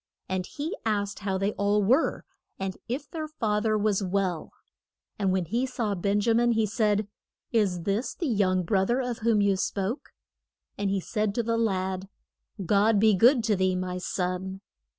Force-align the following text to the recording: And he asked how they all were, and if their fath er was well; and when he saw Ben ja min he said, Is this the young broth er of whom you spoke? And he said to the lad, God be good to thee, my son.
And 0.27 0.47
he 0.47 0.75
asked 0.83 1.19
how 1.19 1.37
they 1.37 1.51
all 1.51 1.83
were, 1.83 2.25
and 2.57 2.75
if 2.89 3.07
their 3.07 3.27
fath 3.27 3.65
er 3.67 3.77
was 3.77 4.01
well; 4.01 4.51
and 5.19 5.31
when 5.31 5.45
he 5.45 5.67
saw 5.67 5.93
Ben 5.93 6.19
ja 6.21 6.33
min 6.33 6.53
he 6.53 6.65
said, 6.65 7.07
Is 7.51 7.81
this 7.83 8.15
the 8.15 8.25
young 8.25 8.63
broth 8.63 8.89
er 8.89 8.99
of 8.99 9.19
whom 9.19 9.41
you 9.43 9.55
spoke? 9.55 10.09
And 10.75 10.89
he 10.89 11.01
said 11.01 11.35
to 11.35 11.43
the 11.43 11.55
lad, 11.55 12.09
God 12.65 12.99
be 12.99 13.13
good 13.13 13.43
to 13.43 13.55
thee, 13.55 13.75
my 13.75 13.99
son. 13.99 14.61